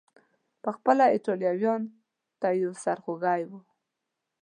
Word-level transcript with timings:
پخپله 0.63 1.05
ایټالویانو 1.13 1.91
ته 2.39 2.47
یو 2.61 2.71
سر 2.83 2.97
خوږی 3.03 3.41
و. 3.49 3.51